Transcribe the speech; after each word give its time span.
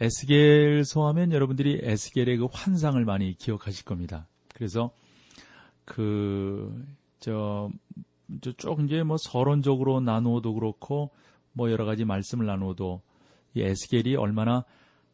에스겔서 0.00 1.06
하면 1.08 1.32
여러분들이 1.32 1.80
에스겔의 1.82 2.36
그 2.38 2.46
환상을 2.50 3.02
많이 3.04 3.34
기억하실 3.36 3.84
겁니다. 3.84 4.28
그래서 4.54 4.90
그, 5.84 6.84
저, 7.20 7.70
쭉 8.40 8.80
이제 8.84 9.02
뭐 9.02 9.16
서론적으로 9.18 10.00
나누어도 10.00 10.54
그렇고 10.54 11.10
뭐 11.52 11.70
여러 11.70 11.84
가지 11.84 12.04
말씀을 12.04 12.46
나누어도 12.46 13.02
이 13.54 13.62
에스겔이 13.62 14.16
얼마나 14.16 14.64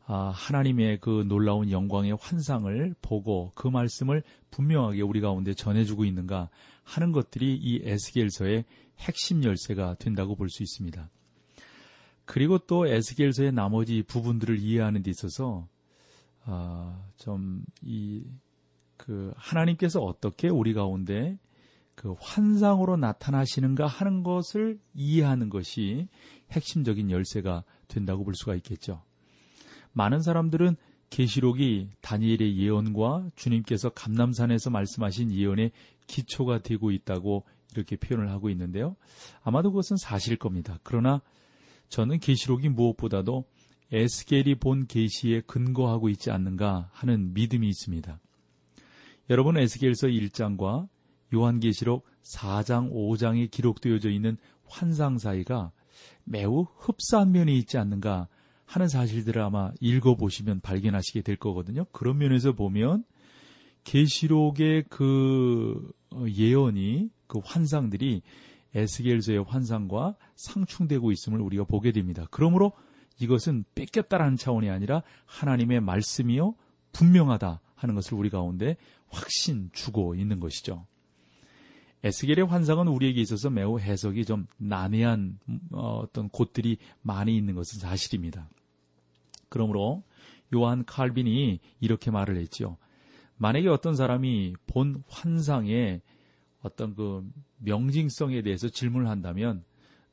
아, 0.06 0.30
하나님의 0.34 0.98
그 1.00 1.24
놀라운 1.26 1.70
영광의 1.70 2.18
환상을 2.20 2.94
보고 3.00 3.52
그 3.54 3.68
말씀을 3.68 4.22
분명하게 4.50 5.00
우리 5.00 5.22
가운데 5.22 5.54
전해주고 5.54 6.04
있는가 6.04 6.50
하는 6.82 7.12
것들이 7.12 7.56
이 7.56 7.80
에스겔서의 7.82 8.64
핵심 8.98 9.42
열쇠가 9.42 9.94
된다고 9.94 10.36
볼 10.36 10.50
수 10.50 10.62
있습니다. 10.62 11.08
그리고 12.24 12.58
또 12.58 12.86
에스겔서의 12.86 13.52
나머지 13.52 14.02
부분들을 14.02 14.58
이해하는 14.58 15.02
데 15.02 15.10
있어서 15.10 15.68
아, 16.44 17.02
좀이 17.16 18.24
그 18.96 19.32
하나님께서 19.36 20.00
어떻게 20.00 20.48
우리 20.48 20.74
가운데 20.74 21.38
그 21.94 22.14
환상으로 22.20 22.96
나타나시는가 22.96 23.86
하는 23.86 24.22
것을 24.22 24.78
이해하는 24.94 25.48
것이 25.48 26.08
핵심적인 26.50 27.10
열쇠가 27.10 27.64
된다고 27.88 28.24
볼 28.24 28.34
수가 28.34 28.54
있겠죠. 28.56 29.02
많은 29.92 30.20
사람들은 30.20 30.76
계시록이 31.10 31.90
다니엘의 32.00 32.58
예언과 32.58 33.30
주님께서 33.36 33.90
감남산에서 33.90 34.70
말씀하신 34.70 35.32
예언의 35.32 35.70
기초가 36.06 36.58
되고 36.62 36.90
있다고 36.90 37.44
이렇게 37.72 37.96
표현을 37.96 38.30
하고 38.30 38.50
있는데요. 38.50 38.96
아마도 39.42 39.70
그것은 39.70 39.96
사실일 39.96 40.38
겁니다. 40.38 40.78
그러나 40.82 41.22
저는 41.94 42.18
계시록이 42.18 42.70
무엇보다도 42.70 43.44
에스겔이 43.92 44.56
본 44.56 44.88
계시에 44.88 45.42
근거하고 45.42 46.08
있지 46.08 46.32
않는가 46.32 46.90
하는 46.90 47.32
믿음이 47.34 47.68
있습니다. 47.68 48.18
여러분 49.30 49.56
에스겔서 49.56 50.08
1장과 50.08 50.88
요한계시록 51.32 52.04
4장, 52.22 52.92
5장에 52.92 53.48
기록되어져 53.48 54.10
있는 54.10 54.36
환상 54.66 55.18
사이가 55.18 55.70
매우 56.24 56.66
흡사한 56.78 57.30
면이 57.30 57.56
있지 57.58 57.78
않는가 57.78 58.26
하는 58.64 58.88
사실들을 58.88 59.40
아마 59.40 59.70
읽어보시면 59.78 60.62
발견하시게 60.62 61.22
될 61.22 61.36
거거든요. 61.36 61.84
그런 61.92 62.18
면에서 62.18 62.54
보면 62.54 63.04
계시록의 63.84 64.86
그 64.88 65.92
예언이 66.26 67.10
그 67.28 67.38
환상들이 67.44 68.22
에스겔서의 68.74 69.44
환상과 69.44 70.16
상충되고 70.36 71.12
있음을 71.12 71.40
우리가 71.40 71.64
보게 71.64 71.92
됩니다. 71.92 72.26
그러므로 72.30 72.72
이것은 73.20 73.64
뺏겼다라는 73.74 74.36
차원이 74.36 74.70
아니라 74.70 75.02
하나님의 75.26 75.80
말씀이요 75.80 76.54
분명하다 76.92 77.60
하는 77.74 77.94
것을 77.94 78.14
우리 78.14 78.30
가운데 78.30 78.76
확신 79.08 79.70
주고 79.72 80.14
있는 80.14 80.40
것이죠. 80.40 80.86
에스겔의 82.02 82.46
환상은 82.46 82.88
우리에게 82.88 83.20
있어서 83.22 83.48
매우 83.48 83.78
해석이 83.78 84.26
좀 84.26 84.46
난해한 84.58 85.38
어, 85.72 86.00
어떤 86.00 86.28
곳들이 86.28 86.76
많이 87.00 87.36
있는 87.36 87.54
것은 87.54 87.80
사실입니다. 87.80 88.50
그러므로 89.48 90.02
요한 90.54 90.84
칼빈이 90.84 91.60
이렇게 91.80 92.10
말을 92.10 92.36
했죠. 92.36 92.76
만약에 93.36 93.68
어떤 93.68 93.94
사람이 93.94 94.54
본 94.66 95.02
환상의 95.08 96.02
어떤 96.64 96.94
그 96.94 97.30
명징성에 97.58 98.42
대해서 98.42 98.68
질문을 98.68 99.08
한다면 99.08 99.64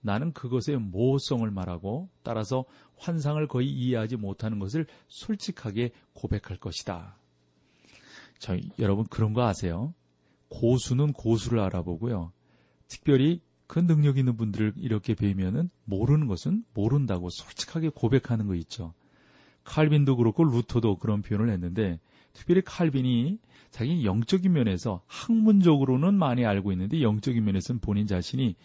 나는 0.02 0.34
그것의 0.34 0.80
모호성을 0.80 1.50
말하고 1.50 2.10
따라서 2.24 2.66
환상을 2.98 3.48
거의 3.48 3.70
이해하지 3.70 4.18
못하는 4.18 4.60
것을 4.60 4.86
솔직하게 5.08 5.92
고백할 6.14 6.58
것이다. 6.58 7.16
저 8.38 8.58
여러분 8.80 9.06
그런 9.06 9.34
거 9.34 9.44
아세요? 9.44 9.94
고수는 10.50 11.14
고수를 11.14 11.60
알아보고요. 11.60 12.34
특별히 12.88 13.42
그 13.68 13.80
능력 13.80 14.18
있는 14.18 14.36
분들을 14.36 14.74
이렇게 14.76 15.16
뵈면은 15.16 15.70
모르는 15.86 16.28
것은 16.28 16.66
모른다고 16.74 17.30
솔직하게 17.30 17.90
고백하는 17.90 18.48
거 18.48 18.56
있죠. 18.56 18.94
칼빈도 19.64 20.18
그렇고 20.18 20.44
루터도 20.44 20.98
그런 20.98 21.22
표현을 21.22 21.50
했는데 21.50 22.00
특별히 22.34 22.62
칼빈이 22.62 23.40
자기 23.70 24.06
영적인 24.06 24.52
면에서 24.52 25.02
학문적으로는 25.08 26.14
많이 26.14 26.46
알고 26.46 26.72
있는데 26.74 27.02
영적인 27.02 27.44
면에서는 27.44 27.80
본인 27.80 28.08
자신이 28.08 28.56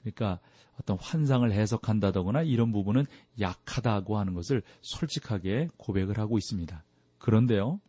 그러니까 0.00 0.40
어떤 0.80 0.98
환상을 0.98 1.50
해석한다거나 1.50 2.42
이런 2.42 2.72
부분은 2.72 3.06
약하다고 3.40 4.18
하는 4.18 4.34
것을 4.34 4.62
솔직하게 4.80 5.68
고백을 5.76 6.18
하고 6.18 6.38
있습니다. 6.38 6.82
그런데요, 7.18 7.80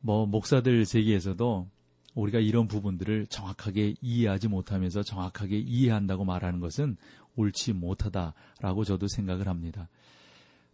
뭐 0.00 0.26
목사들 0.26 0.84
세계에서도 0.84 1.68
우리가 2.14 2.38
이런 2.38 2.68
부분들을 2.68 3.26
정확하게 3.26 3.96
이해하지 4.00 4.48
못하면서 4.48 5.02
정확하게 5.02 5.58
이해한다고 5.58 6.24
말하는 6.24 6.60
것은 6.60 6.96
옳지 7.34 7.74
못하다라고 7.74 8.84
저도 8.84 9.08
생각을 9.08 9.48
합니다. 9.48 9.88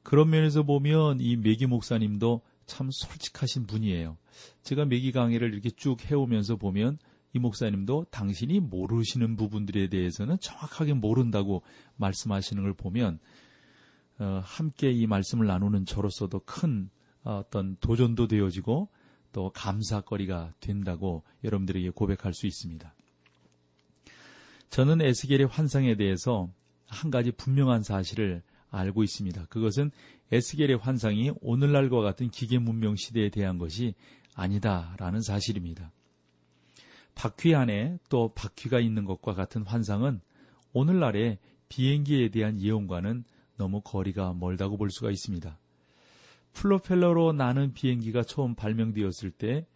그런 0.02 0.30
면에서 0.30 0.62
보면 0.62 1.20
이 1.20 1.36
메기 1.36 1.66
목사님도 1.66 2.42
참 2.66 2.90
솔직하신 2.90 3.66
분이에요. 3.66 4.16
제가 4.62 4.84
메기 4.84 5.12
강의를 5.12 5.52
이렇게 5.52 5.70
쭉 5.70 5.98
해오면서 6.10 6.56
보면 6.56 6.98
이 7.34 7.38
목사님도 7.38 8.06
당신이 8.10 8.60
모르시는 8.60 9.36
부분들에 9.36 9.88
대해서는 9.88 10.38
정확하게 10.40 10.94
모른다고 10.94 11.62
말씀하시는 11.96 12.62
걸 12.62 12.74
보면 12.74 13.18
어, 14.18 14.40
함께 14.44 14.90
이 14.90 15.06
말씀을 15.06 15.46
나누는 15.46 15.86
저로서도 15.86 16.40
큰 16.40 16.90
어떤 17.24 17.76
도전도 17.80 18.26
되어지고 18.26 18.88
또 19.32 19.50
감사거리가 19.50 20.52
된다고 20.60 21.22
여러분들에게 21.42 21.90
고백할 21.90 22.34
수 22.34 22.46
있습니다. 22.46 22.94
저는 24.68 25.00
에스겔의 25.00 25.46
환상에 25.46 25.96
대해서 25.96 26.50
한 26.86 27.10
가지 27.10 27.30
분명한 27.30 27.82
사실을 27.82 28.42
알고 28.72 29.04
있습니다. 29.04 29.46
그것은 29.46 29.92
에스겔의 30.32 30.78
환상이 30.78 31.30
오늘날과 31.40 32.00
같은 32.00 32.30
기계 32.30 32.58
문명 32.58 32.96
시대에 32.96 33.28
대한 33.28 33.58
것이 33.58 33.94
아니다라는 34.34 35.20
사실입니다. 35.20 35.92
바퀴 37.14 37.54
안에 37.54 37.98
또 38.08 38.32
바퀴가 38.34 38.80
있는 38.80 39.04
것과 39.04 39.34
같은 39.34 39.62
환상은 39.62 40.20
오늘날의 40.72 41.38
비행기에 41.68 42.30
대한 42.30 42.60
예언과는 42.60 43.24
너무 43.56 43.82
거리가 43.82 44.32
멀다고 44.34 44.78
볼 44.78 44.90
수가 44.90 45.10
있습니다. 45.10 45.58
플로펠러로 46.54 47.32
나는 47.32 47.72
비행기가 47.74 48.22
처음 48.22 48.54
발명되었을 48.54 49.30
때 49.30 49.66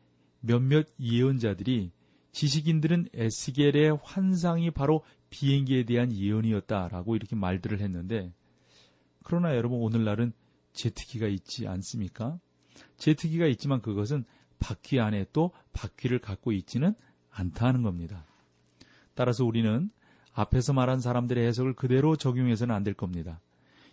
몇몇 0.40 0.86
예언자들이 0.98 1.90
지식인들은 2.32 3.08
에스겔의 3.14 3.98
환상이 4.02 4.70
바로 4.70 5.02
비행기에 5.30 5.84
대한 5.84 6.12
예언이었다라고 6.12 7.16
이렇게 7.16 7.34
말들을 7.34 7.80
했는데 7.80 8.32
그러나 9.26 9.56
여러분 9.56 9.80
오늘날은 9.80 10.32
제트기가 10.72 11.26
있지 11.26 11.66
않습니까? 11.66 12.38
제트기가 12.96 13.46
있지만 13.48 13.80
그것은 13.82 14.24
바퀴 14.60 15.00
안에 15.00 15.26
또 15.32 15.50
바퀴를 15.72 16.20
갖고 16.20 16.52
있지는 16.52 16.94
않다는 17.32 17.82
겁니다. 17.82 18.24
따라서 19.14 19.44
우리는 19.44 19.90
앞에서 20.32 20.74
말한 20.74 21.00
사람들의 21.00 21.44
해석을 21.44 21.72
그대로 21.74 22.14
적용해서는 22.14 22.72
안 22.72 22.84
될 22.84 22.94
겁니다. 22.94 23.40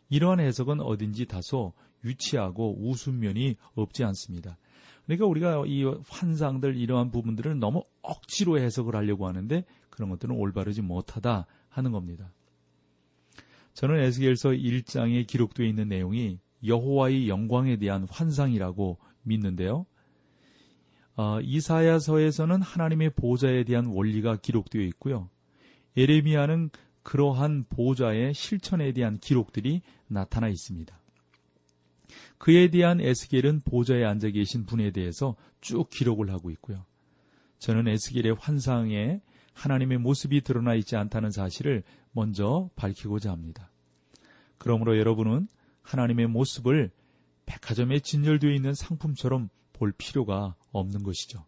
이러한 0.09 0.39
해석은 0.39 0.81
어딘지 0.81 1.25
다소 1.25 1.73
유치하고 2.03 2.87
웃음면이 2.87 3.55
없지 3.73 4.03
않습니다. 4.03 4.59
그러니까 5.05 5.25
우리가 5.25 5.63
이 5.65 5.83
환상들 6.09 6.77
이러한 6.77 7.09
부분들을 7.09 7.57
너무 7.57 7.83
억지로 8.03 8.59
해석을 8.59 8.95
하려고 8.95 9.27
하는데 9.27 9.65
그런 9.89 10.11
것들은 10.11 10.35
올바르지 10.35 10.83
못하다 10.83 11.47
하는 11.69 11.91
겁니다. 11.91 12.31
저는 13.73 13.99
에스겔서 13.99 14.49
1장에 14.49 15.25
기록되어 15.25 15.65
있는 15.65 15.89
내용이 15.89 16.39
여호와의 16.65 17.27
영광에 17.27 17.77
대한 17.77 18.07
환상이라고 18.09 18.97
믿는데요. 19.23 19.85
어, 21.15 21.39
이사야서에서는 21.41 22.61
하나님의 22.61 23.11
보좌에 23.11 23.63
대한 23.63 23.85
원리가 23.85 24.37
기록되어 24.37 24.81
있고요. 24.83 25.29
예레미야는 25.95 26.69
그러한 27.03 27.65
보좌의 27.69 28.33
실천에 28.33 28.93
대한 28.93 29.17
기록들이 29.17 29.81
나타나 30.07 30.47
있습니다. 30.47 30.97
그에 32.37 32.69
대한 32.69 32.99
에스겔은 32.99 33.61
보좌에 33.61 34.03
앉아 34.03 34.29
계신 34.29 34.65
분에 34.65 34.91
대해서 34.91 35.35
쭉 35.61 35.89
기록을 35.89 36.31
하고 36.31 36.49
있고요. 36.51 36.85
저는 37.59 37.87
에스겔의 37.87 38.35
환상에 38.39 39.21
하나님의 39.53 39.99
모습이 39.99 40.41
드러나 40.41 40.73
있지 40.75 40.95
않다는 40.95 41.31
사실을 41.31 41.83
먼저 42.13 42.69
밝히고자 42.75 43.31
합니다. 43.31 43.69
그러므로 44.57 44.97
여러분은 44.97 45.47
하나님의 45.81 46.27
모습을 46.27 46.91
백화점에 47.45 47.99
진열되어 47.99 48.51
있는 48.51 48.73
상품처럼 48.73 49.49
볼 49.73 49.91
필요가 49.91 50.55
없는 50.71 51.03
것이죠. 51.03 51.45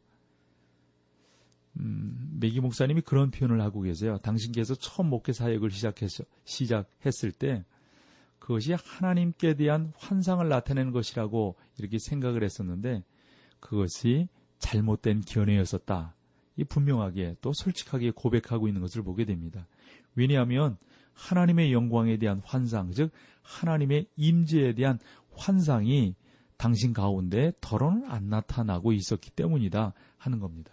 음, 1.79 2.37
메기 2.39 2.59
목사님이 2.59 3.01
그런 3.01 3.31
표현을 3.31 3.61
하고 3.61 3.81
계세요. 3.81 4.17
당신께서 4.19 4.75
처음 4.75 5.09
목회 5.09 5.33
사역을 5.33 5.71
시작했, 5.71 6.09
시작했을 6.43 7.31
때 7.31 7.65
그것이 8.39 8.73
하나님께 8.73 9.55
대한 9.55 9.91
환상을 9.97 10.47
나타내는 10.47 10.91
것이라고 10.91 11.55
이렇게 11.77 11.97
생각을 11.97 12.43
했었는데 12.43 13.03
그것이 13.59 14.27
잘못된 14.59 15.21
견해였었다. 15.21 16.14
이 16.57 16.63
분명하게 16.63 17.37
또 17.41 17.51
솔직하게 17.53 18.11
고백하고 18.11 18.67
있는 18.67 18.81
것을 18.81 19.03
보게 19.03 19.25
됩니다. 19.25 19.67
왜냐하면 20.15 20.77
하나님의 21.13 21.73
영광에 21.73 22.17
대한 22.17 22.41
환상, 22.43 22.91
즉 22.91 23.11
하나님의 23.41 24.07
임재에 24.15 24.73
대한 24.73 24.99
환상이 25.35 26.15
당신 26.57 26.93
가운데 26.93 27.51
덜어는 27.61 28.05
안 28.05 28.29
나타나고 28.29 28.93
있었기 28.93 29.31
때문이다 29.31 29.93
하는 30.17 30.39
겁니다. 30.39 30.71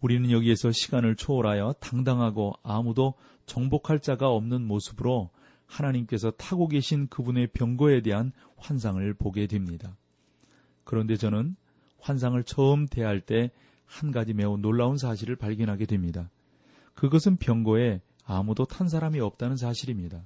우리는 0.00 0.30
여기에서 0.30 0.70
시간을 0.70 1.16
초월하여 1.16 1.74
당당하고 1.80 2.54
아무도 2.62 3.14
정복할 3.46 4.00
자가 4.00 4.28
없는 4.28 4.64
모습으로 4.66 5.30
하나님께서 5.66 6.30
타고 6.32 6.68
계신 6.68 7.08
그분의 7.08 7.48
병거에 7.48 8.02
대한 8.02 8.32
환상을 8.56 9.14
보게 9.14 9.46
됩니다. 9.46 9.96
그런데 10.84 11.16
저는 11.16 11.56
환상을 12.00 12.42
처음 12.44 12.86
대할 12.86 13.20
때 13.20 13.50
한 13.88 14.12
가지 14.12 14.34
매우 14.34 14.56
놀라운 14.56 14.96
사실을 14.96 15.34
발견하게 15.34 15.86
됩니다. 15.86 16.30
그것은 16.94 17.36
병거에 17.36 18.00
아무도 18.24 18.64
탄 18.64 18.88
사람이 18.88 19.18
없다는 19.18 19.56
사실입니다. 19.56 20.22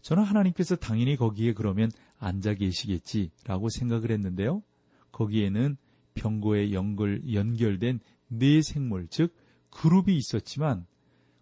저는 0.00 0.22
하나님께서 0.22 0.76
당연히 0.76 1.16
거기에 1.16 1.52
그러면 1.52 1.90
앉아 2.18 2.54
계시겠지라고 2.54 3.68
생각을 3.68 4.10
했는데요. 4.10 4.62
거기에는 5.12 5.76
병고에 6.14 6.72
연결, 6.72 7.20
연결된 7.32 8.00
네 8.28 8.62
생물, 8.62 9.08
즉 9.08 9.34
그룹이 9.70 10.16
있었지만 10.16 10.86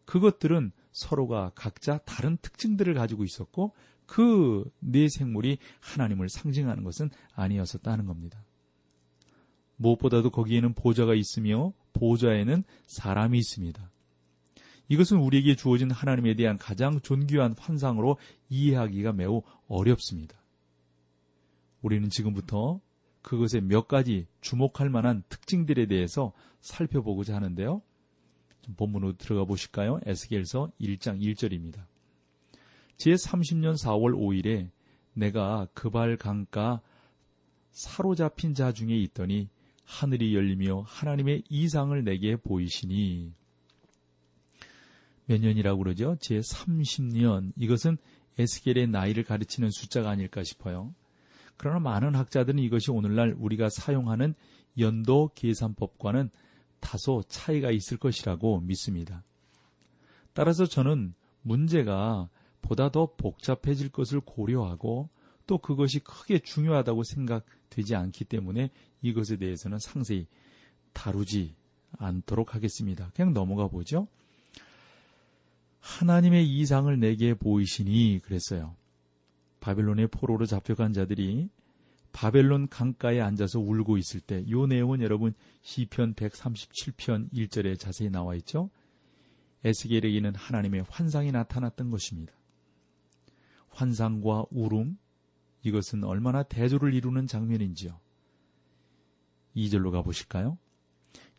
그것들은 0.07 0.73
서로가 0.93 1.53
각자 1.55 1.99
다른 1.99 2.39
특징들을 2.41 2.95
가지고 2.95 3.25
있었고 3.25 3.75
그 4.07 4.65
네 4.81 5.09
생물이 5.09 5.59
하나님을 5.81 6.29
상징하는 6.29 6.85
것은 6.85 7.11
아니었었다는 7.35 8.07
겁니다. 8.07 8.43
무엇보다도 9.77 10.31
거기에는 10.31 10.75
보좌가 10.75 11.15
있으며 11.15 11.73
보좌에는 11.93 12.65
사람이 12.87 13.39
있습니다. 13.39 13.91
이것은 14.89 15.19
우리에게 15.19 15.57
주어진 15.57 15.91
하나님에 15.91 16.35
대한 16.35 16.59
가장 16.59 17.01
존귀한 17.01 17.57
환상으로 17.59 18.19
이해하기가 18.49 19.13
매우 19.13 19.43
어렵습니다. 19.69 20.37
우리는 21.83 22.09
지금부터 22.09 22.81
그것의 23.23 23.63
몇 23.63 23.89
가지 23.89 24.27
주목할 24.41 24.89
만한 24.89 25.25
특징들에 25.29 25.87
대해서 25.87 26.33
살펴보고자 26.61 27.35
하는데요. 27.35 27.83
본문으로 28.77 29.17
들어가 29.17 29.45
보실까요? 29.45 30.01
에스겔서 30.07 30.71
1장 30.81 31.21
1절입니다. 31.21 31.85
제30년 32.97 33.75
4월 33.83 34.15
5일에 34.17 34.71
내가 35.13 35.67
그발 35.75 36.17
강가 36.17 36.81
사로잡힌 37.73 38.55
자 38.55 38.73
중에 38.73 38.97
있더니 38.97 39.49
하늘이 39.87 40.35
열리며 40.35 40.83
하나님의 40.87 41.45
이상을 41.49 42.05
내게 42.05 42.37
보이시니 42.37 43.33
몇 45.27 45.41
년이라고 45.41 45.79
그러죠? 45.83 46.17
제 46.21 46.41
30년. 46.41 47.53
이것은 47.57 47.97
에스겔의 48.39 48.89
나이를 48.89 49.25
가르치는 49.25 49.71
숫자가 49.71 50.11
아닐까 50.11 50.43
싶어요. 50.45 50.95
그러나 51.57 51.79
많은 51.81 52.15
학자들은 52.15 52.59
이것이 52.61 52.91
오늘날 52.91 53.35
우리가 53.39 53.69
사용하는 53.71 54.35
연도 54.79 55.31
계산법과는 55.35 56.31
다소 56.81 57.23
차이가 57.29 57.71
있을 57.71 57.97
것이라고 57.97 58.61
믿습니다. 58.61 59.25
따라서 60.35 60.67
저는 60.67 61.15
문제가 61.43 62.29
보다 62.61 62.91
더 62.91 63.15
복잡해질 63.17 63.89
것을 63.91 64.21
고려하고 64.21 65.09
또 65.47 65.59
그것이 65.59 66.01
크게 66.01 66.41
중요하다고 66.41 67.05
생각 67.05 67.47
되지 67.71 67.95
않기 67.95 68.25
때문에 68.25 68.71
이것에 69.03 69.37
대해서는 69.37 69.79
상세히 69.79 70.27
다루지 70.93 71.55
않도록 71.99 72.55
하겠습니다. 72.55 73.11
그냥 73.15 73.33
넘어가 73.33 73.69
보죠. 73.69 74.09
하나님의 75.81 76.49
이상을 76.49 76.99
내게 76.99 77.35
보이시니 77.35 78.21
그랬어요. 78.23 78.75
바벨론의 79.61 80.09
포로로 80.09 80.47
잡혀간 80.47 80.93
자들이 80.93 81.49
바벨론 82.13 82.69
강가에 82.69 83.21
앉아서 83.21 83.61
울고 83.61 83.99
있을 83.99 84.21
때 84.21 84.43
이 84.47 84.67
내용은 84.67 85.03
여러분 85.03 85.35
시편 85.63 86.15
137편 86.15 87.31
1절에 87.33 87.79
자세히 87.79 88.09
나와 88.09 88.35
있죠. 88.37 88.71
에스겔에게는 89.65 90.35
하나님의 90.35 90.85
환상이 90.89 91.33
나타났던 91.33 91.91
것입니다. 91.91 92.33
환상과 93.69 94.47
울음 94.51 94.97
이것은 95.67 96.05
얼마나 96.05 96.45
대조를 96.45 96.95
이루는 96.95 97.27
장면인지요. 97.27 97.99
2절로 99.57 99.91
가보실까요? 99.91 100.59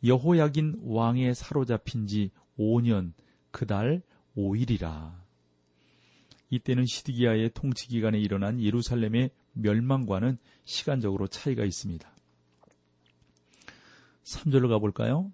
여호야긴 0.03 0.81
왕에 0.83 1.33
사로잡힌 1.33 2.07
지 2.07 2.31
5년 2.59 3.13
그달 3.51 4.01
5일이라. 4.35 5.15
이때는 6.49 6.85
시드기야의 6.85 7.51
통치 7.53 7.87
기간에 7.87 8.19
일어난 8.19 8.61
예루살렘의 8.61 9.31
멸망과는 9.53 10.37
시간적으로 10.65 11.27
차이가 11.27 11.63
있습니다. 11.63 12.09
3절로 14.23 14.67
가볼까요? 14.67 15.31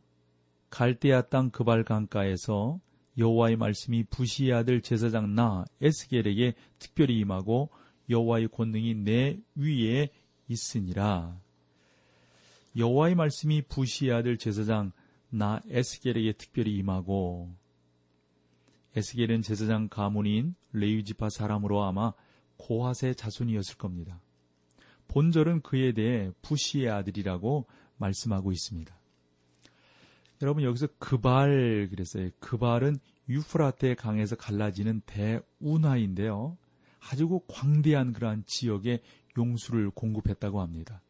갈대아 0.70 1.24
땅 1.30 1.50
그발 1.50 1.84
강가에서 1.84 2.80
여호와의 3.18 3.58
말씀이 3.58 4.04
부시의 4.04 4.54
아들 4.54 4.82
제사장 4.82 5.34
나 5.34 5.66
에스겔에게 5.82 6.54
특별히 6.78 7.18
임하고 7.20 7.72
여호와의 8.14 8.48
권능이 8.50 8.96
내 8.96 9.40
위에 9.56 10.10
있으니라. 10.48 11.40
여호와의 12.78 13.16
말씀이 13.16 13.64
부시의 13.64 14.14
아들 14.14 14.38
제사장 14.38 14.92
나 15.30 15.60
에스겔에게 15.68 16.34
특별히 16.34 16.76
임하고 16.78 17.54
에스겔은 18.96 19.42
제사장 19.42 19.90
가문인 19.90 20.56
레위지파 20.72 21.30
사람으로 21.30 21.84
아마 21.84 22.14
고하세 22.58 23.16
자손이었을 23.16 23.78
겁니다. 23.78 24.22
본절은 25.08 25.62
그에 25.62 25.92
대해 25.94 26.32
부시의 26.42 26.90
아들이라고 26.90 27.66
말씀하고 27.98 28.52
있습니다. 28.52 28.96
여러분 30.42 30.64
여기서 30.64 30.88
그발 31.00 31.88
그랬어요. 31.90 32.30
그발은 32.40 32.98
유프라테 33.30 33.96
강에서 33.96 34.36
갈라지는 34.36 35.02
대운하인데요. 35.06 36.58
아주 37.10 37.42
광대한 37.48 38.14
그러한 38.14 38.44
지역에 38.46 39.02
용수를 39.38 39.92
공급했다고 39.92 40.62
합니다. 40.62 41.02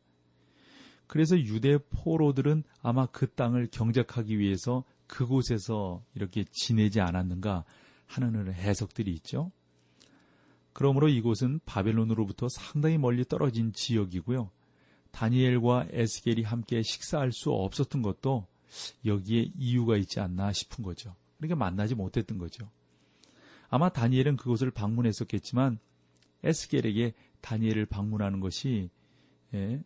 그래서 1.08 1.38
유대 1.38 1.78
포로들은 1.78 2.64
아마 2.82 3.06
그 3.06 3.30
땅을 3.30 3.68
경작하기 3.72 4.40
위해서 4.40 4.84
그곳에서 5.08 6.04
이렇게 6.16 6.46
지내지 6.52 7.02
않았는가 7.02 7.66
하는 8.08 8.54
해석들이 8.54 9.12
있죠. 9.16 9.52
그러므로 10.72 11.08
이곳은 11.08 11.60
바벨론으로부터 11.66 12.48
상당히 12.50 12.98
멀리 12.98 13.24
떨어진 13.26 13.74
지역이고요. 13.74 14.50
다니엘과 15.12 15.88
에스겔이 15.92 16.42
함께 16.42 16.82
식사할 16.82 17.32
수 17.32 17.52
없었던 17.52 18.02
것도 18.02 18.48
여기에 19.06 19.52
이유가 19.56 19.98
있지 19.98 20.20
않나 20.20 20.52
싶은 20.52 20.84
거죠. 20.84 21.16
그러니까 21.38 21.56
만나지 21.58 21.94
못했던 21.94 22.40
거죠. 22.40 22.72
아마 23.74 23.90
다니엘은 23.90 24.38
그곳을 24.38 24.70
방문했었겠지만 24.70 25.80
에스겔에게 26.44 27.16
다니엘을 27.42 27.88
방문하는 27.88 28.40
것이 28.40 28.92
예, 29.56 29.82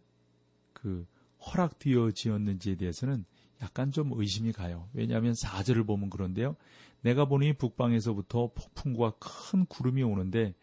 그 0.73 1.07
허락되어지었는지에 1.39 2.75
대해서는 2.75 3.23
약간 3.61 3.91
좀 3.91 4.11
의심이 4.11 4.51
가요. 4.51 4.89
왜냐하면 4.91 5.33
사절을 5.35 5.85
보면 5.85 6.09
그런데요. 6.09 6.57
내가 6.99 7.29
보니 7.29 7.53
북방에서부터 7.53 8.51
폭풍과 8.53 9.13
큰 9.21 9.65
구름이 9.65 10.03
오는데 10.03 10.53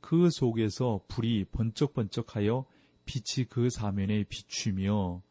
그 0.00 0.28
속에서 0.32 1.04
불이 1.06 1.44
번쩍번쩍하여 1.52 2.66
빛이 3.04 3.46
그 3.48 3.70
사면에 3.70 4.24
비추며 4.24 5.22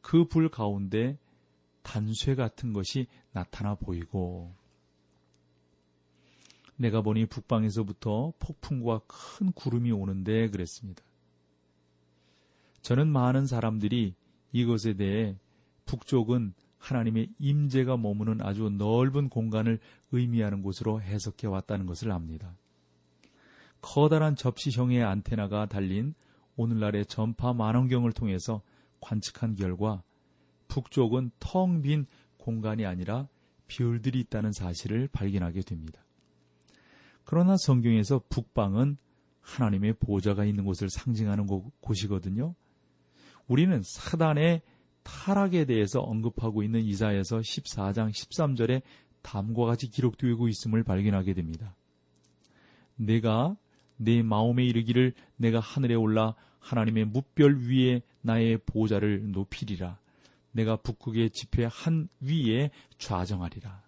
그 0.00 0.28
불 0.28 0.48
가운데 0.48 1.18
단쇠 1.82 2.36
같은 2.36 2.72
것이 2.72 3.08
나타나 3.32 3.74
보이고 3.74 4.61
내가 6.82 7.00
보니 7.00 7.26
북방에서부터 7.26 8.32
폭풍과 8.40 9.02
큰 9.06 9.52
구름이 9.52 9.92
오는데 9.92 10.48
그랬습니다. 10.50 11.04
저는 12.80 13.06
많은 13.08 13.46
사람들이 13.46 14.16
이것에 14.50 14.94
대해 14.94 15.36
북쪽은 15.86 16.54
하나님의 16.78 17.28
임재가 17.38 17.96
머무는 17.96 18.42
아주 18.42 18.68
넓은 18.68 19.28
공간을 19.28 19.78
의미하는 20.10 20.62
곳으로 20.62 21.00
해석해 21.00 21.46
왔다는 21.46 21.86
것을 21.86 22.10
압니다. 22.10 22.56
커다란 23.80 24.34
접시형의 24.34 25.04
안테나가 25.04 25.66
달린 25.66 26.14
오늘날의 26.56 27.06
전파 27.06 27.52
만원경을 27.52 28.12
통해서 28.12 28.62
관측한 29.00 29.54
결과 29.54 30.02
북쪽은 30.66 31.30
텅 31.38 31.82
빈 31.82 32.06
공간이 32.38 32.84
아니라 32.84 33.28
별들이 33.68 34.18
있다는 34.20 34.50
사실을 34.50 35.08
발견하게 35.12 35.60
됩니다. 35.60 36.01
그러나 37.24 37.56
성경에서 37.56 38.22
북방은 38.28 38.96
하나님의 39.40 39.94
보좌가 39.94 40.44
있는 40.44 40.64
곳을 40.64 40.88
상징하는 40.90 41.46
곳이거든요. 41.80 42.54
우리는 43.48 43.82
사단의 43.82 44.62
타락에 45.02 45.64
대해서 45.64 46.00
언급하고 46.00 46.62
있는 46.62 46.80
이사에서 46.80 47.38
14장 47.38 48.10
13절에 48.10 48.82
다음과 49.22 49.66
같이 49.66 49.88
기록되고 49.88 50.48
있음을 50.48 50.82
발견하게 50.84 51.34
됩니다. 51.34 51.74
내가 52.96 53.56
내 53.96 54.22
마음에 54.22 54.64
이르기를 54.64 55.12
내가 55.36 55.60
하늘에 55.60 55.94
올라 55.94 56.34
하나님의 56.60 57.06
무별 57.06 57.58
위에 57.60 58.02
나의 58.20 58.58
보좌를 58.58 59.32
높이리라. 59.32 59.98
내가 60.52 60.76
북극의 60.76 61.30
지폐 61.30 61.66
한 61.70 62.08
위에 62.20 62.70
좌정하리라. 62.98 63.81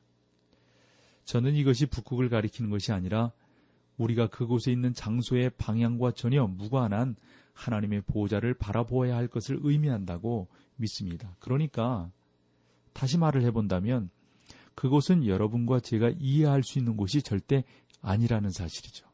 저는 1.24 1.54
이것이 1.54 1.86
북극을 1.86 2.28
가리키는 2.28 2.70
것이 2.70 2.92
아니라 2.92 3.32
우리가 3.96 4.26
그곳에 4.28 4.72
있는 4.72 4.92
장소의 4.92 5.50
방향과 5.56 6.12
전혀 6.12 6.46
무관한 6.46 7.16
하나님의 7.52 8.02
보좌를 8.02 8.54
바라보아야 8.54 9.16
할 9.16 9.28
것을 9.28 9.58
의미한다고 9.62 10.48
믿습니다. 10.76 11.36
그러니까 11.38 12.10
다시 12.92 13.16
말을 13.16 13.42
해본다면 13.42 14.10
그곳은 14.74 15.26
여러분과 15.26 15.80
제가 15.80 16.10
이해할 16.18 16.62
수 16.64 16.78
있는 16.78 16.96
곳이 16.96 17.22
절대 17.22 17.64
아니라는 18.02 18.50
사실이죠. 18.50 19.06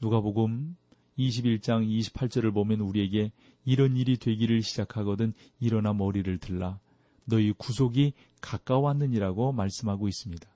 누가복음 0.00 0.76
21장 1.18 1.86
28절을 1.86 2.54
보면 2.54 2.80
우리에게 2.80 3.32
이런 3.64 3.96
일이 3.96 4.16
되기를 4.16 4.62
시작하거든 4.62 5.34
일어나 5.60 5.92
머리를 5.92 6.38
들라 6.38 6.80
너희 7.24 7.52
구속이 7.52 8.14
가까웠느니라고 8.40 9.52
말씀하고 9.52 10.08
있습니다. 10.08 10.51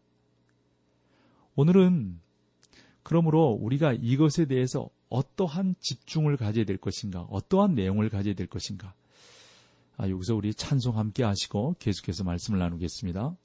오늘은 1.57 2.21
그러므로 3.03 3.59
우리가 3.61 3.95
이것에 3.95 4.47
대해서 4.47 4.91
어떠한 5.09 5.77
집중을 5.81 6.37
가져야 6.37 6.65
될 6.65 6.77
것인가, 6.77 7.23
어떠한 7.31 7.75
내용을 7.75 8.09
가져야 8.11 8.35
될 8.35 8.47
것인가. 8.47 8.95
아, 9.97 10.09
여기서 10.09 10.35
우리 10.35 10.53
찬송 10.53 10.99
함께 10.99 11.25
하시고 11.25 11.77
계속해서 11.79 12.25
말씀을 12.25 12.59
나누겠습니다. 12.59 13.37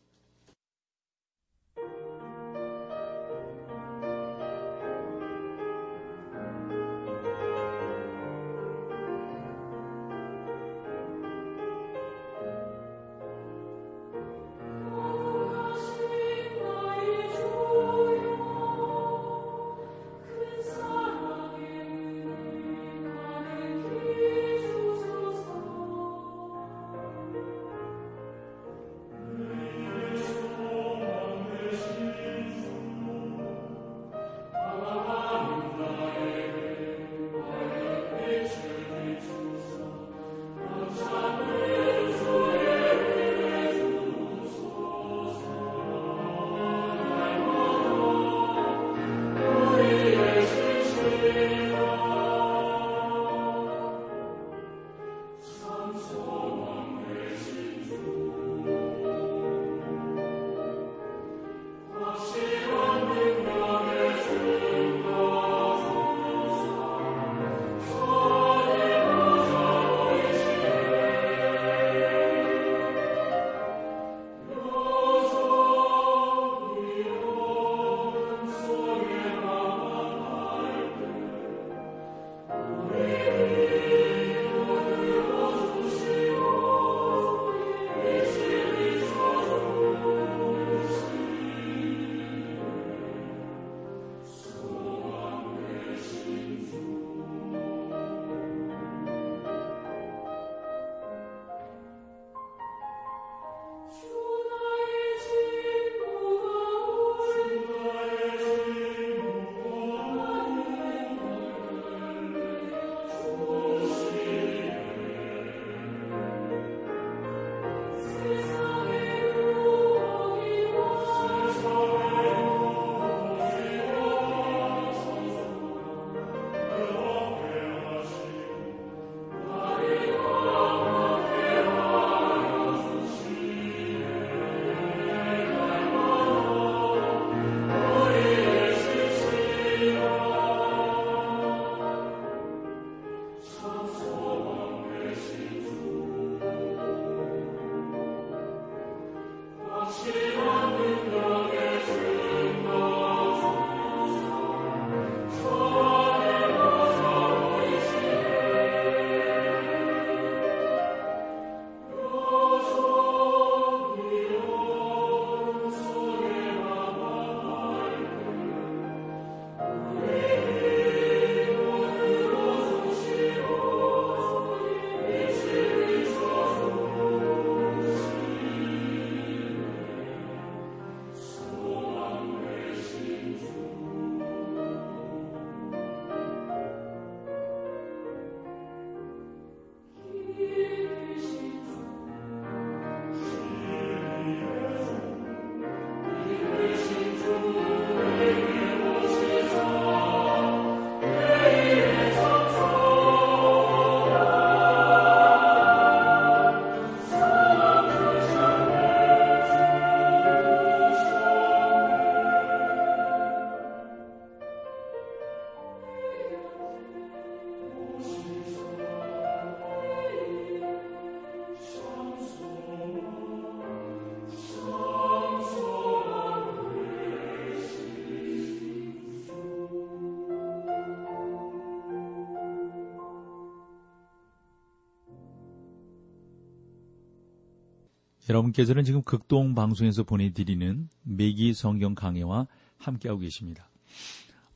여러분께서는 238.32 238.86
지금 238.86 239.02
극동 239.02 239.56
방송에서 239.56 240.04
보내드리는 240.04 240.88
매기 241.04 241.54
성경 241.54 241.96
강해와 241.96 242.48
함께하고 242.78 243.20
계십니다. 243.20 243.70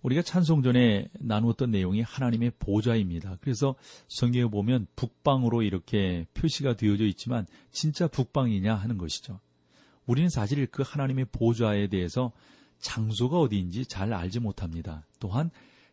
우리가 0.01 0.22
찬송 0.22 0.63
전에 0.63 1.10
나누었던 1.20 1.72
내용이 1.72 2.01
하나님의 2.01 2.53
보좌입니다. 2.60 3.38
그래서 3.41 3.75
성경에 4.08 4.46
보면 4.46 4.88
북방으로 4.96 5.62
이렇게 5.62 6.25
표시가 6.36 6.77
되어져 6.77 7.05
있지만 7.05 7.48
진짜 7.72 8.08
북방이냐 8.08 8.74
하는 8.74 8.98
것이죠. 8.98 9.41
우리는 10.05 10.29
사실 10.29 10.65
그 10.67 10.84
하나님의 10.86 11.25
보좌에 11.32 11.88
대해서 11.88 12.32
장소가 12.79 13.39
어디인지 13.39 13.88
잘 13.88 14.13
알지 14.13 14.39
못합니다. 14.39 15.05
또한 15.20 15.50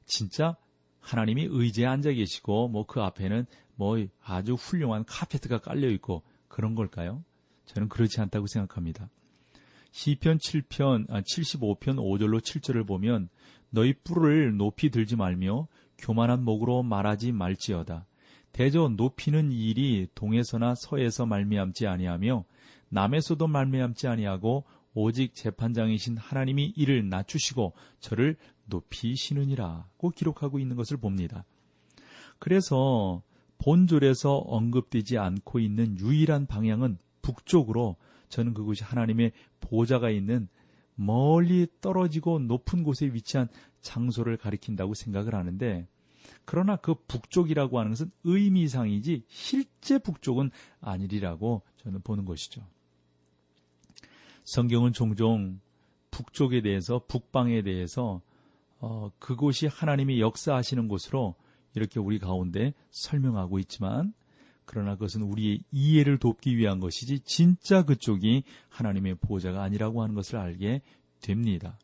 진짜 0.06 0.56
하나님이 1.00 1.48
의지에 1.50 1.86
앉아 1.86 2.12
계시고 2.12 2.68
뭐 2.68 2.84
그 2.84 3.00
앞에는 3.00 3.46
뭐 3.74 3.96
아주 4.22 4.54
훌륭한 4.54 5.04
카페트가 5.04 5.58
깔려 5.58 5.88
있고 5.88 6.22
그런 6.46 6.74
걸까요? 6.74 7.24
저는 7.66 7.88
그렇지 7.88 8.20
않다고 8.20 8.46
생각합니다. 8.46 9.08
시편 9.92 10.38
7편 10.38 11.10
아 11.10 11.20
75편 11.20 11.96
5절로 11.96 12.40
7절을 12.40 12.86
보면 12.86 13.28
너희 13.70 13.92
뿔을 13.92 14.56
높이 14.56 14.90
들지 14.90 15.16
말며 15.16 15.68
교만한 15.98 16.44
목으로 16.44 16.82
말하지 16.82 17.32
말지어다. 17.32 18.06
대저 18.52 18.88
높이는 18.96 19.50
일이 19.52 20.08
동에서나 20.14 20.74
서에서 20.76 21.26
말미암지 21.26 21.86
아니하며 21.86 22.44
남에서도 22.90 23.46
말미암지 23.46 24.08
아니하고 24.08 24.64
오직 24.94 25.34
재판장이신 25.34 26.18
하나님이 26.18 26.74
이를 26.76 27.08
낮추시고 27.08 27.72
저를 28.00 28.36
높이시느니라고 28.66 30.10
기록하고 30.10 30.58
있는 30.58 30.76
것을 30.76 30.98
봅니다. 30.98 31.44
그래서 32.38 33.22
본절에서 33.58 34.36
언급되지 34.36 35.16
않고 35.16 35.60
있는 35.60 35.98
유일한 35.98 36.46
방향은 36.46 36.98
북쪽으로 37.22 37.96
저는 38.28 38.54
그곳이 38.54 38.84
하나님의 38.84 39.32
보좌가 39.60 40.10
있는 40.10 40.48
멀리 40.94 41.66
떨어지고 41.80 42.40
높은 42.40 42.82
곳에 42.82 43.06
위치한 43.06 43.48
장소를 43.80 44.36
가리킨다고 44.36 44.94
생각을 44.94 45.34
하는데 45.34 45.86
그러나 46.44 46.76
그 46.76 46.94
북쪽이라고 47.06 47.78
하는 47.78 47.92
것은 47.92 48.10
의미상이지 48.24 49.24
실제 49.28 49.98
북쪽은 49.98 50.50
아니리라고 50.80 51.62
저는 51.78 52.00
보는 52.02 52.24
것이죠. 52.24 52.66
성경은 54.44 54.92
종종 54.92 55.60
북쪽에 56.10 56.62
대해서 56.62 57.02
북방에 57.06 57.62
대해서 57.62 58.20
어, 58.78 59.10
그곳이 59.18 59.66
하나님이 59.66 60.20
역사하시는 60.20 60.88
곳으로 60.88 61.36
이렇게 61.74 62.00
우리 62.00 62.18
가운데 62.18 62.74
설명하고 62.90 63.58
있지만 63.60 64.12
그러나 64.64 64.94
그것은 64.94 65.22
우리의 65.22 65.62
이해를 65.70 66.18
돕기 66.18 66.56
위한 66.56 66.80
것이지 66.80 67.20
진짜 67.20 67.84
그쪽이 67.84 68.44
하나님의 68.68 69.16
보좌가 69.16 69.62
아니라고 69.62 70.02
하는 70.02 70.14
것을 70.14 70.36
알게 70.36 70.82
됩니다. 71.20 71.78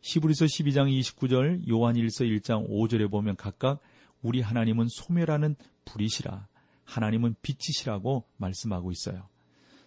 시브리서 0.00 0.44
12장 0.44 0.88
29절, 1.00 1.68
요한일서 1.68 2.24
1장 2.24 2.68
5절에 2.68 3.10
보면 3.10 3.36
각각 3.36 3.80
우리 4.22 4.40
하나님은 4.40 4.86
소멸하는 4.88 5.56
불이시라, 5.84 6.46
하나님은 6.84 7.34
빛이시라고 7.42 8.24
말씀하고 8.36 8.92
있어요. 8.92 9.28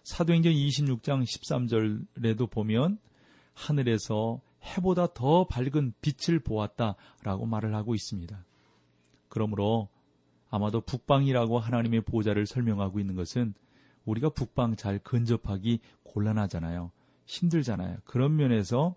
사도행전 0.04 0.52
26장 0.52 1.24
13절에도 1.24 2.50
보면 2.50 2.98
하늘에서 3.54 4.40
해보다 4.62 5.06
더 5.14 5.44
밝은 5.44 5.94
빛을 6.00 6.40
보았다라고 6.40 7.46
말을 7.46 7.74
하고 7.74 7.94
있습니다. 7.94 8.44
그러므로 9.28 9.88
아마도 10.50 10.80
북방이라고 10.80 11.58
하나님의 11.58 12.02
보좌를 12.02 12.46
설명하고 12.46 12.98
있는 12.98 13.14
것은 13.14 13.54
우리가 14.04 14.30
북방 14.30 14.76
잘 14.76 14.98
근접하기 14.98 15.80
곤란하잖아요. 16.02 16.90
힘들잖아요. 17.26 17.98
그런 18.04 18.36
면에서 18.36 18.96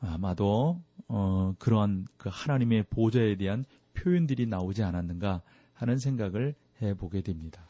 아마도 0.00 0.82
어, 1.08 1.54
그러한 1.58 2.06
그 2.16 2.28
하나님의 2.32 2.84
보좌에 2.90 3.36
대한 3.36 3.64
표현들이 3.94 4.46
나오지 4.46 4.82
않았는가 4.82 5.42
하는 5.74 5.98
생각을 5.98 6.54
해보게 6.82 7.20
됩니다. 7.22 7.66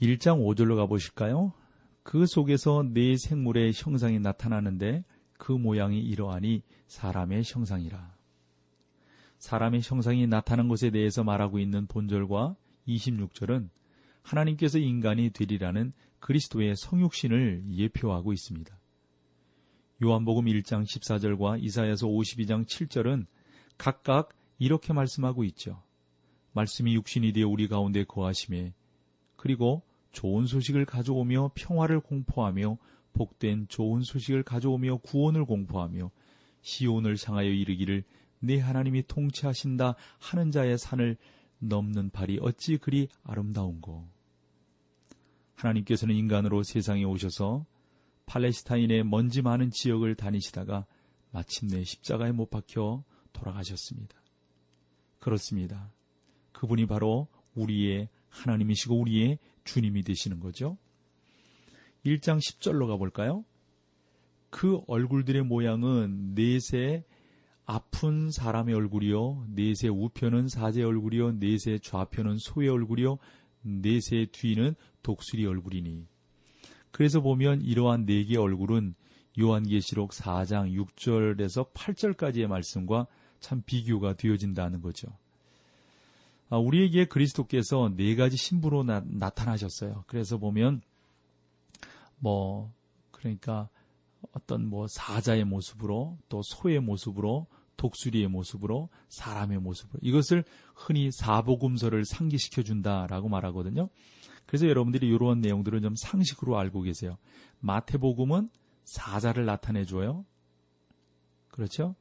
1장 0.00 0.40
5절로 0.40 0.76
가보실까요? 0.76 1.52
그 2.04 2.26
속에서 2.26 2.84
네 2.84 3.16
생물의 3.16 3.72
형상이 3.74 4.20
나타나는데 4.20 5.04
그 5.36 5.52
모양이 5.52 5.98
이러하니 6.00 6.62
사람의 6.86 7.42
형상이라. 7.44 8.17
사람의 9.38 9.80
형상이 9.82 10.26
나타난 10.26 10.68
것에 10.68 10.90
대해서 10.90 11.24
말하고 11.24 11.58
있는 11.58 11.86
본절과 11.86 12.56
26절은 12.86 13.70
하나님께서 14.22 14.78
인간이 14.78 15.30
되리라는 15.30 15.92
그리스도의 16.20 16.74
성육신을 16.76 17.64
예표하고 17.70 18.32
있습니다. 18.32 18.78
요한복음 20.02 20.44
1장 20.44 20.84
14절과 20.84 21.62
이사야서 21.62 22.06
52장 22.06 22.66
7절은 22.66 23.26
각각 23.76 24.30
이렇게 24.58 24.92
말씀하고 24.92 25.44
있죠. 25.44 25.82
말씀이 26.52 26.94
육신이 26.94 27.32
되어 27.32 27.48
우리 27.48 27.68
가운데 27.68 28.04
거하심에 28.04 28.74
그리고 29.36 29.82
좋은 30.12 30.46
소식을 30.46 30.84
가져오며 30.84 31.52
평화를 31.54 32.00
공포하며 32.00 32.78
복된 33.12 33.66
좋은 33.68 34.02
소식을 34.02 34.42
가져오며 34.42 34.98
구원을 34.98 35.44
공포하며 35.44 36.10
시온을 36.62 37.16
향하여 37.24 37.48
이르기를 37.48 38.04
내 38.40 38.58
하나님이 38.58 39.04
통치하신다 39.06 39.94
하는 40.18 40.50
자의 40.50 40.78
산을 40.78 41.16
넘는 41.58 42.10
발이 42.10 42.38
어찌 42.40 42.76
그리 42.76 43.08
아름다운고. 43.24 44.08
하나님께서는 45.54 46.14
인간으로 46.14 46.62
세상에 46.62 47.04
오셔서 47.04 47.66
팔레스타인의 48.26 49.04
먼지 49.04 49.42
많은 49.42 49.70
지역을 49.70 50.14
다니시다가 50.14 50.86
마침내 51.30 51.82
십자가에 51.82 52.32
못 52.32 52.50
박혀 52.50 53.02
돌아가셨습니다. 53.32 54.16
그렇습니다. 55.18 55.92
그분이 56.52 56.86
바로 56.86 57.28
우리의 57.54 58.08
하나님이시고 58.28 59.00
우리의 59.00 59.38
주님이 59.64 60.02
되시는 60.02 60.40
거죠. 60.40 60.78
1장 62.04 62.38
10절로 62.38 62.86
가볼까요? 62.86 63.44
그 64.50 64.80
얼굴들의 64.86 65.42
모양은 65.42 66.34
넷의 66.34 67.04
아픈 67.70 68.30
사람의 68.30 68.74
얼굴이요, 68.74 69.44
넷의 69.50 69.90
우편은 69.90 70.48
사제 70.48 70.82
얼굴이요, 70.82 71.32
넷의 71.32 71.80
좌편은 71.80 72.38
소의 72.38 72.70
얼굴이요, 72.70 73.18
넷의 73.60 74.28
뒤는 74.32 74.74
독수리 75.02 75.44
얼굴이니. 75.44 76.06
그래서 76.90 77.20
보면 77.20 77.60
이러한 77.60 78.06
네 78.06 78.24
개의 78.24 78.38
얼굴은 78.38 78.94
요한계시록 79.38 80.12
4장 80.12 80.74
6절에서 80.74 81.70
8절까지의 81.74 82.46
말씀과 82.46 83.06
참 83.38 83.62
비교가 83.66 84.14
되어진다는 84.14 84.80
거죠. 84.80 85.08
아, 86.48 86.56
우리에게 86.56 87.04
그리스도께서 87.04 87.92
네 87.94 88.16
가지 88.16 88.38
신부로 88.38 88.82
나, 88.82 89.02
타나셨어요 89.28 90.04
그래서 90.06 90.38
보면 90.38 90.80
뭐 92.18 92.72
그러니까 93.10 93.68
어떤 94.32 94.66
뭐 94.66 94.86
사자의 94.88 95.44
모습으로 95.44 96.16
또 96.30 96.40
소의 96.42 96.80
모습으로 96.80 97.46
독수리의 97.78 98.28
모습으로 98.28 98.90
사람의 99.08 99.58
모습으로 99.60 99.98
이것을 100.02 100.44
흔히 100.74 101.10
사복음서를 101.10 102.04
상기시켜 102.04 102.62
준다라고 102.62 103.30
말하거든요. 103.30 103.88
그래서 104.44 104.66
여러분들이 104.66 105.08
이러한 105.08 105.40
내용들은 105.40 105.80
좀 105.80 105.94
상식으로 105.96 106.58
알고 106.58 106.82
계세요. 106.82 107.16
마태복음은 107.60 108.50
사자를 108.84 109.46
나타내 109.46 109.84
줘요. 109.84 110.26
그렇죠? 111.50 111.94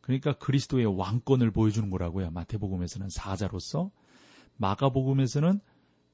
그러니까 0.00 0.32
그리스도의 0.34 0.86
왕권을 0.86 1.50
보여주는 1.50 1.88
거라고요. 1.90 2.30
마태복음에서는 2.30 3.08
사자로서 3.10 3.90
마가복음에서는 4.56 5.60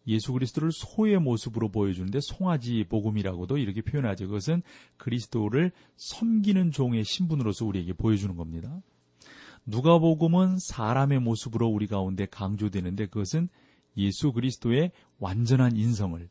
예수 0.06 0.32
그리스도를 0.32 0.70
소의 0.72 1.18
모습으로 1.18 1.70
보여주는데 1.70 2.20
송아지 2.20 2.84
복음이라고도 2.88 3.58
이렇게 3.58 3.82
표현하죠. 3.82 4.26
그것은 4.26 4.62
그리스도를 4.96 5.72
섬기는 5.96 6.70
종의 6.70 7.04
신분으로서 7.04 7.66
우리에게 7.66 7.92
보여주는 7.92 8.34
겁니다. 8.36 8.80
누가복음은 9.66 10.58
사람의 10.60 11.20
모습으로 11.20 11.66
우리 11.68 11.86
가운데 11.86 12.26
강조되는데 12.26 13.06
그것은 13.06 13.48
예수 13.96 14.32
그리스도의 14.32 14.92
완전한 15.18 15.76
인성을 15.76 16.28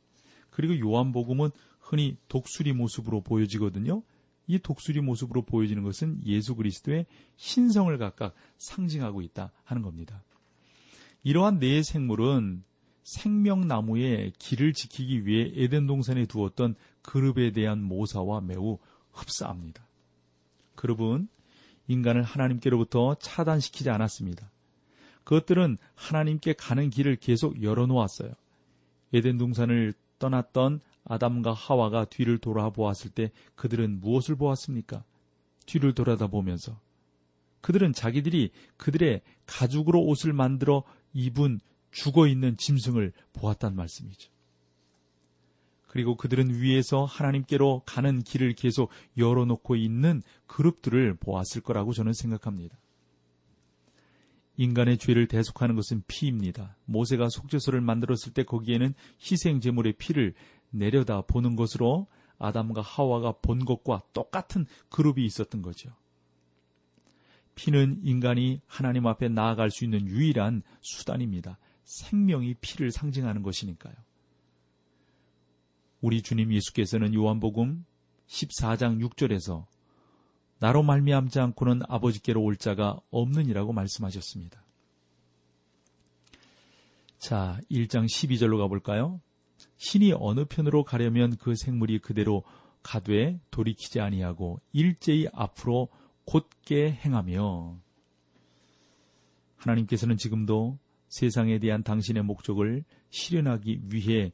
그리고 0.50 0.80
요한복음은 0.80 1.50
흔히 1.82 2.18
독수리 2.30 2.74
모습으로 2.74 3.22
보여지거든요. 3.22 4.04
이 4.48 4.60
독수리 4.60 5.02
모습으로 5.02 5.42
보여지는 5.42 5.84
것은 5.84 6.22
예수 6.26 6.56
그리스도의 6.56 7.08
신성을 7.36 7.96
각각 7.98 8.36
상징하고 8.58 9.22
있다 9.22 9.52
하는 9.64 9.82
겁니다. 9.82 10.24
이러한 11.24 11.60
네 11.60 11.84
생물은 11.84 12.64
생명나무의 13.06 14.34
길을 14.40 14.74
지키기 14.74 15.26
위해 15.28 15.52
에덴 15.56 15.86
동산에 15.86 16.26
두었던 16.26 16.76
그룹에 17.04 17.52
대한 17.52 17.82
모사와 17.84 18.42
매우 18.42 18.80
흡사합니다. 19.12 19.88
그룹은 20.74 21.28
인간을 21.88 22.24
하나님께로부터 22.24 23.16
차단시키지 23.16 23.92
않았습니다. 23.92 24.52
그것들은 25.24 25.78
하나님께 25.94 26.54
가는 26.54 26.90
길을 26.90 27.18
계속 27.18 27.62
열어놓았어요. 27.62 28.32
에덴 29.14 29.38
동산을 29.38 29.94
떠났던 30.18 30.82
아담과 31.04 31.54
하와가 31.54 32.06
뒤를 32.06 32.40
돌아보았을 32.40 33.12
때 33.12 33.32
그들은 33.56 34.02
무엇을 34.02 34.36
보았습니까? 34.36 35.04
뒤를 35.68 35.94
돌아다 35.94 36.28
보면서 36.28 36.80
그들은 37.62 37.94
자기들이 37.94 38.52
그들의 38.78 39.22
가죽으로 39.46 40.02
옷을 40.02 40.34
만들어 40.34 40.84
입은 41.14 41.60
죽어 41.96 42.28
있는 42.28 42.58
짐승을 42.58 43.14
보았단 43.32 43.74
말씀이죠. 43.74 44.30
그리고 45.88 46.18
그들은 46.18 46.60
위에서 46.60 47.06
하나님께로 47.06 47.84
가는 47.86 48.22
길을 48.22 48.54
계속 48.54 48.92
열어놓고 49.18 49.78
있는 49.78 50.22
그룹들을 50.46 51.16
보았을 51.16 51.62
거라고 51.62 51.94
저는 51.94 52.12
생각합니다. 52.12 52.78
인간의 54.58 54.98
죄를 54.98 55.28
대속하는 55.28 55.76
것은 55.76 56.04
피입니다. 56.08 56.76
모세가 56.84 57.30
속죄소를 57.30 57.80
만들었을 57.80 58.34
때 58.34 58.44
거기에는 58.44 58.94
희생 59.22 59.62
제물의 59.62 59.94
피를 59.94 60.34
내려다 60.72 61.22
보는 61.22 61.56
것으로 61.56 62.08
아담과 62.40 62.82
하와가 62.82 63.32
본 63.42 63.64
것과 63.64 64.04
똑같은 64.12 64.66
그룹이 64.90 65.24
있었던 65.24 65.62
거죠. 65.62 65.92
피는 67.56 68.02
인간이 68.04 68.60
하나님 68.68 69.08
앞에 69.08 69.30
나아갈 69.30 69.72
수 69.72 69.86
있는 69.86 70.06
유일한 70.08 70.62
수단입니다. 70.82 71.58
생명이 71.86 72.56
피를 72.56 72.92
상징하는 72.92 73.42
것이니까요. 73.42 73.96
우리 76.02 76.22
주님 76.22 76.54
예수께서는 76.54 77.14
요한복음 77.14 77.86
14장 78.28 79.02
6절에서 79.08 79.66
나로 80.60 80.84
말미암지 80.84 81.40
않고는 81.40 81.82
아버지께로 81.88 82.42
올 82.42 82.58
자가 82.58 83.00
없느니라고 83.12 83.74
말씀하셨습니다. 83.74 84.64
자, 87.18 87.60
1장 87.72 88.06
12절로 88.06 88.58
가볼까요? 88.58 89.22
신이 89.78 90.14
어느 90.18 90.46
편으로 90.46 90.84
가려면 90.84 91.38
그 91.38 91.56
생물이 91.56 92.00
그대로 92.00 92.44
가되 92.84 93.40
돌이키지 93.52 94.00
아니하고 94.00 94.60
일제히 94.72 95.28
앞으로 95.34 95.90
곧게 96.26 96.92
행하며 96.92 97.80
하나님께서는 99.58 100.18
지금도 100.18 100.78
세상에 101.16 101.60
대한 101.60 101.82
당신의 101.82 102.24
목적을 102.24 102.84
실현하기 103.10 103.84
위해 103.90 104.34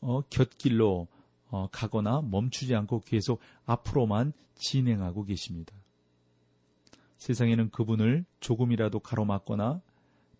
어, 0.00 0.22
곁길로 0.22 1.06
어, 1.50 1.68
가거나 1.70 2.22
멈추지 2.22 2.74
않고 2.74 3.00
계속 3.00 3.40
앞으로만 3.66 4.32
진행하고 4.54 5.24
계십니다. 5.24 5.74
세상에는 7.18 7.68
그분을 7.68 8.24
조금이라도 8.40 9.00
가로막거나 9.00 9.82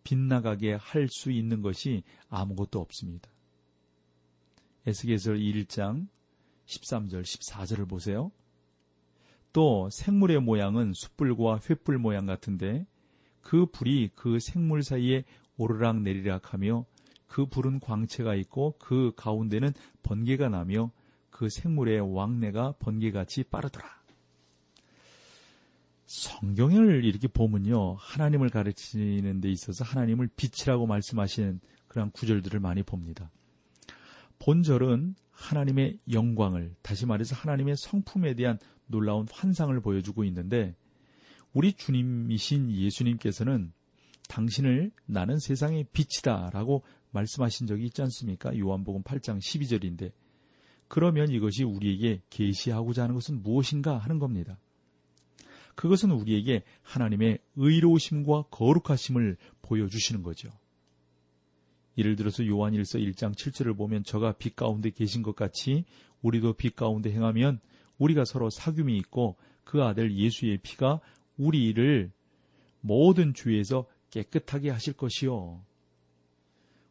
빗나가게 0.04 0.72
할 0.72 1.06
수 1.08 1.30
있는 1.30 1.60
것이 1.60 2.02
아무것도 2.30 2.80
없습니다. 2.80 3.28
에스겔서 4.86 5.32
1장 5.32 6.08
13절 6.64 7.24
14절을 7.24 7.86
보세요. 7.86 8.32
또 9.52 9.90
생물의 9.90 10.40
모양은 10.40 10.94
숯불과 10.94 11.58
횃불 11.58 11.98
모양 11.98 12.24
같은데 12.24 12.86
그 13.42 13.66
불이 13.66 14.10
그 14.14 14.38
생물 14.38 14.82
사이에 14.82 15.24
오르락 15.56 16.00
내리락 16.00 16.52
하며 16.52 16.84
그 17.26 17.46
불은 17.46 17.80
광채가 17.80 18.34
있고 18.36 18.76
그 18.78 19.12
가운데는 19.16 19.72
번개가 20.02 20.48
나며 20.48 20.90
그 21.30 21.48
생물의 21.48 22.14
왕래가 22.14 22.74
번개같이 22.78 23.44
빠르더라. 23.44 24.02
성경을 26.06 27.04
이렇게 27.04 27.26
보면요. 27.26 27.94
하나님을 27.94 28.50
가르치는 28.50 29.40
데 29.40 29.50
있어서 29.50 29.82
하나님을 29.82 30.28
빛이라고 30.36 30.86
말씀하시는 30.86 31.60
그런 31.88 32.10
구절들을 32.10 32.60
많이 32.60 32.82
봅니다. 32.82 33.30
본절은 34.38 35.14
하나님의 35.30 36.00
영광을, 36.10 36.74
다시 36.82 37.06
말해서 37.06 37.34
하나님의 37.34 37.76
성품에 37.76 38.34
대한 38.34 38.58
놀라운 38.86 39.26
환상을 39.30 39.78
보여주고 39.80 40.24
있는데, 40.24 40.76
우리 41.54 41.72
주님이신 41.72 42.70
예수님께서는 42.70 43.72
당신을 44.28 44.90
나는 45.06 45.38
세상의 45.38 45.86
빛이다 45.92 46.50
라고 46.52 46.82
말씀하신 47.10 47.66
적이 47.66 47.86
있지 47.86 48.02
않습니까? 48.02 48.56
요한복음 48.56 49.02
8장 49.02 49.38
12절인데, 49.38 50.12
그러면 50.88 51.30
이것이 51.30 51.64
우리에게 51.64 52.22
계시하고자 52.30 53.04
하는 53.04 53.14
것은 53.14 53.42
무엇인가 53.42 53.98
하는 53.98 54.18
겁니다. 54.18 54.58
그것은 55.74 56.10
우리에게 56.10 56.62
하나님의 56.82 57.38
의로우심과 57.56 58.44
거룩하심을 58.50 59.36
보여주시는 59.62 60.22
거죠. 60.22 60.50
예를 61.98 62.16
들어서 62.16 62.46
요한일서 62.46 62.98
1장 62.98 63.34
7절을 63.34 63.76
보면 63.76 64.04
저가 64.04 64.32
빛 64.32 64.56
가운데 64.56 64.90
계신 64.90 65.22
것 65.22 65.34
같이 65.36 65.84
우리도 66.22 66.54
빛 66.54 66.74
가운데 66.76 67.12
행하면 67.12 67.60
우리가 67.98 68.24
서로 68.24 68.48
사귐이 68.48 68.96
있고 68.98 69.36
그 69.64 69.82
아들 69.82 70.16
예수의 70.16 70.58
피가 70.58 71.00
우리를 71.36 72.10
모든 72.80 73.34
죄에서 73.34 73.86
깨끗하게 74.12 74.70
하실 74.70 74.92
것이요. 74.92 75.60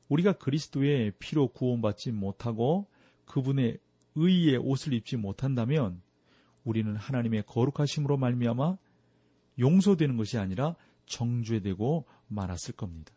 우리가 0.09 0.33
그리스도의 0.33 1.13
피로 1.19 1.47
구원받지 1.47 2.11
못하고 2.11 2.87
그분의 3.25 3.79
의의 4.15 4.57
옷을 4.57 4.93
입지 4.93 5.15
못한다면 5.15 6.01
우리는 6.65 6.93
하나님의 6.95 7.43
거룩하심으로 7.47 8.17
말미암아 8.17 8.77
용서되는 9.59 10.17
것이 10.17 10.37
아니라 10.37 10.75
정죄되고 11.05 12.05
말았을 12.27 12.75
겁니다. 12.75 13.13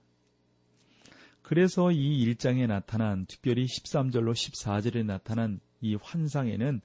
그래서 1.43 1.91
이 1.91 2.21
일장에 2.21 2.67
나타난 2.67 3.27
특별히 3.27 3.65
13절로 3.67 4.33
14절에 4.33 5.05
나타난 5.05 5.61
이 5.81 5.97
환상에는 5.97 6.81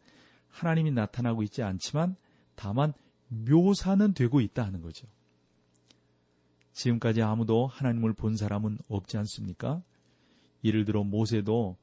하나님이 0.48 0.92
나타나고 0.92 1.44
있지 1.44 1.64
않지만 1.64 2.16
다만 2.56 2.94
묘사는 3.28 4.14
되고 4.14 4.42
있다 4.42 4.66
하는 4.66 4.82
거죠. 4.82 5.08
지금까지 6.80 7.22
아무도 7.22 7.68
하나님을 7.68 8.14
본 8.14 8.38
사람은 8.38 8.78
없지 8.88 9.18
않습니까? 9.18 9.84
예를 10.64 10.86
들어 10.86 11.04
모세도 11.04 11.78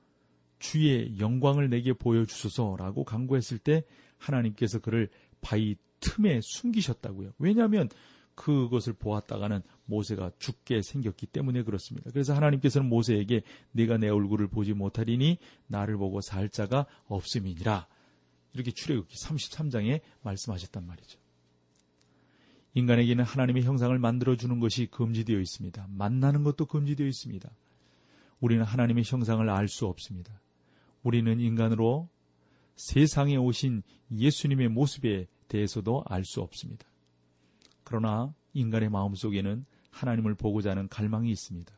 주의 0.59 1.19
영광을 1.19 1.69
내게 1.69 1.93
보여주소서라고 1.93 3.05
강구했을 3.05 3.59
때 3.59 3.85
하나님께서 4.17 4.79
그를 4.79 5.11
바위 5.43 5.77
틈에 6.01 6.41
숨기셨다고요. 6.43 7.33
왜냐하면 7.39 7.91
그것을 8.35 8.95
보았다가는 8.95 9.63
모세가 9.85 10.33
죽게 10.39 10.81
생겼기 10.81 11.27
때문에 11.27 11.63
그렇습니다. 11.63 12.11
그래서 12.11 12.35
하나님께서는 12.35 12.89
모세에게 12.89 13.43
네가 13.73 13.99
내 13.99 14.09
얼굴을 14.09 14.49
보지 14.49 14.73
못하리니 14.73 15.39
나를 15.67 15.99
보고 15.99 16.23
살 16.23 16.49
자가 16.49 16.87
없음이니라. 17.07 17.87
이렇게 18.55 18.71
출애굽기 18.71 19.15
33장에 19.15 20.01
말씀하셨단 20.23 20.87
말이죠. 20.87 21.19
인간에게는 22.77 23.25
하나님의 23.25 23.63
형상을 23.63 23.99
만들어 23.99 24.37
주는 24.37 24.61
것이 24.61 24.85
금지되어 24.87 25.41
있습니다. 25.41 25.87
만나는 25.89 26.45
것도 26.45 26.67
금지되어 26.67 27.07
있습니다. 27.07 27.51
우리는 28.39 28.63
하나님의 28.63 29.03
형상을 29.07 29.49
알 29.49 29.67
수 29.67 29.87
없습니다. 29.87 30.43
우리는 31.03 31.41
인간으로 31.41 32.11
세상에 32.75 33.37
오신 33.37 33.83
예수님의 34.15 34.69
모습에 34.69 35.27
대해서도 35.49 36.05
알 36.07 36.23
수 36.27 36.43
없습니다. 36.43 36.87
그러나 37.83 38.35
인간의 38.53 38.91
마음 38.91 39.15
속에는 39.15 39.65
하나님을 39.91 40.35
보고자 40.35 40.73
하는 40.73 40.87
갈망이 40.89 41.31
있습니다. 41.31 41.73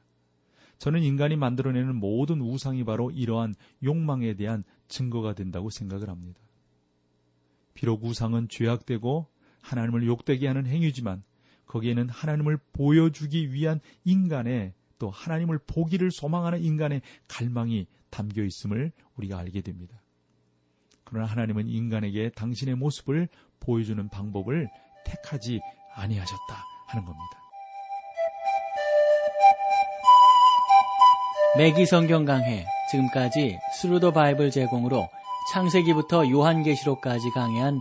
저는 0.78 1.04
인간이 1.04 1.37
만들어내는 1.37 1.94
모든 1.94 2.40
우상이 2.40 2.82
바로 2.82 3.12
이러한 3.12 3.54
욕망에 3.84 4.34
대한 4.34 4.64
증거가 4.88 5.32
된다고 5.32 5.70
생각을 5.70 6.08
합니다. 6.08 6.40
비록 7.74 8.02
우상은 8.04 8.48
죄악되고 8.48 9.28
하나님을 9.62 10.07
욕되게 10.07 10.47
하는 10.47 10.66
행위지만 10.66 11.23
거기에는 11.66 12.09
하나님을 12.09 12.59
보여주기 12.73 13.53
위한 13.53 13.81
인간의 14.05 14.73
또 14.99 15.11
하나님을 15.11 15.59
보기를 15.66 16.11
소망하는 16.11 16.62
인간의 16.62 17.03
갈망이 17.29 17.87
담겨 18.11 18.42
있음을 18.42 18.92
우리가 19.16 19.38
알게 19.38 19.61
됩니다. 19.61 20.03
그러나 21.05 21.27
하나님은 21.27 21.68
인간에게 21.68 22.31
당신의 22.31 22.75
모습을 22.75 23.29
보여주는 23.61 24.09
방법을 24.09 24.68
택하지 25.05 25.61
아니하셨다 25.94 26.64
하는 26.88 27.05
겁니다. 27.05 27.38
맥기 31.57 31.87
성경 31.87 32.25
강해 32.25 32.66
지금까지 32.90 33.59
Thru 33.81 33.99
the 33.99 34.12
Bible 34.12 34.50
제공으로 34.51 35.09
창세기부터 35.53 36.31
요한계시록까지 36.31 37.31
강해한 37.31 37.81